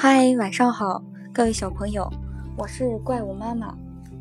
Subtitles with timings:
[0.00, 1.02] 嗨，晚上好，
[1.32, 2.08] 各位小朋友，
[2.56, 3.74] 我是怪物妈妈，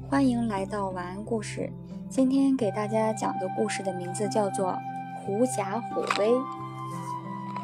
[0.10, 1.72] 欢迎来到晚安故事。
[2.10, 4.70] 今天给大家讲的故事的名字叫做
[5.20, 6.32] 《狐假虎威》。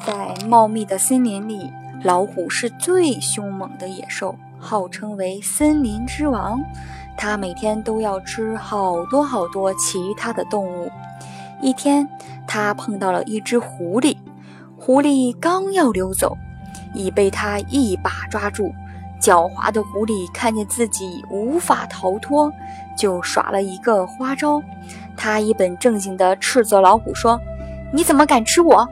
[0.05, 1.73] 在茂密的森林里，
[2.03, 6.61] 老虎是最凶猛的野兽，号称为森林之王。
[7.17, 10.91] 它每天都要吃好多好多其他的动物。
[11.63, 12.07] 一天，
[12.45, 14.15] 它碰到了一只狐狸，
[14.77, 16.37] 狐狸刚要溜走。
[16.93, 18.73] 已被他一把抓住，
[19.19, 22.51] 狡猾的狐狸看见自己无法逃脱，
[22.97, 24.61] 就耍了一个花招。
[25.15, 27.39] 他一本正经地斥责老虎说
[27.93, 28.87] ：“你怎么敢吃我？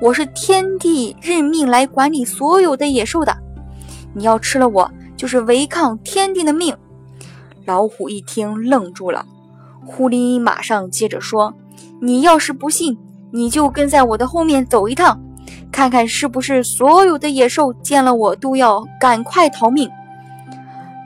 [0.00, 3.36] 我是天帝任命来管理所有的野兽的，
[4.14, 6.76] 你要吃了我，就是违抗天帝的命。”
[7.66, 9.26] 老虎一听愣住了，
[9.84, 11.54] 狐狸马上接着说
[12.00, 12.96] ：“你要是不信，
[13.32, 15.20] 你就跟在我的后面走一趟。”
[15.70, 19.90] 看看是不是所有的野兽见了我都要赶快逃命？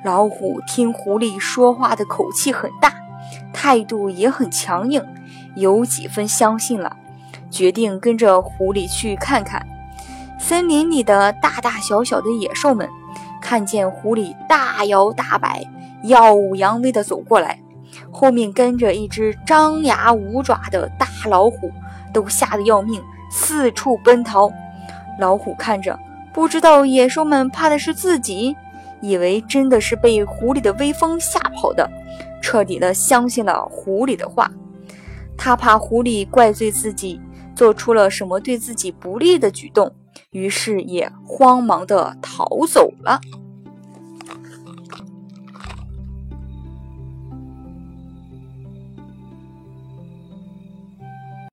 [0.05, 2.95] 老虎听狐狸说话的口气很大，
[3.53, 5.05] 态度也很强硬，
[5.57, 6.97] 有几分相信了，
[7.51, 9.67] 决定跟着狐狸去看看。
[10.39, 12.89] 森林里的大大小小的野兽们
[13.43, 15.63] 看见狐狸大摇大摆、
[16.05, 17.61] 耀武扬威地走过来，
[18.11, 21.71] 后面跟着一只张牙舞爪的大老虎，
[22.13, 23.03] 都吓得要命。
[23.31, 24.51] 四处奔逃，
[25.19, 25.99] 老虎看着，
[26.35, 28.57] 不知道野兽们怕的是自己，
[29.01, 31.89] 以为真的是被狐狸的威风吓跑的，
[32.43, 34.51] 彻底的相信了狐狸的话。
[35.37, 37.21] 他怕狐狸怪罪自己
[37.55, 39.91] 做出了什么对自己不利的举动，
[40.31, 43.21] 于是也慌忙的逃走了。